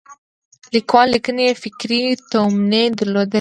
[0.75, 2.01] لیکوال لیکنې یې فکري
[2.31, 3.29] تومنې درلودلې دي.